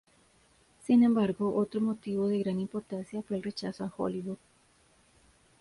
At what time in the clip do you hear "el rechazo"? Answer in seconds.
3.37-3.83